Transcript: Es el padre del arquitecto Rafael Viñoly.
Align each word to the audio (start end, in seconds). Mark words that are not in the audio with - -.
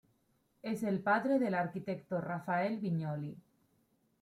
Es 0.63 0.81
el 0.81 0.99
padre 1.03 1.37
del 1.37 1.53
arquitecto 1.53 2.19
Rafael 2.19 2.79
Viñoly. 2.79 3.37